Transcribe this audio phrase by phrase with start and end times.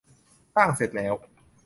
[0.55, 1.13] สร้างเสร็จแล้ว